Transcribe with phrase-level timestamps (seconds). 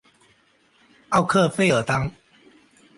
[1.09, 2.11] 奥克弗尔当。